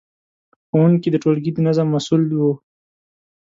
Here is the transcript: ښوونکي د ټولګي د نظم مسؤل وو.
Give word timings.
ښوونکي 0.69 1.09
د 1.11 1.15
ټولګي 1.23 1.51
د 1.53 1.59
نظم 1.67 1.87
مسؤل 1.95 2.21
وو. 2.31 2.51